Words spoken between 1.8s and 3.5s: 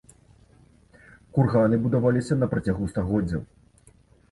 будаваліся на працягу стагоддзяў.